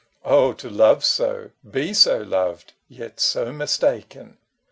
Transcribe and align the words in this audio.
Oh 0.25 0.53
to 0.53 0.67
love 0.67 1.05
so, 1.05 1.51
be 1.69 1.93
so 1.93 2.23
loved, 2.23 2.73
yet 2.89 3.19
so 3.19 3.51
mistaken 3.53 4.39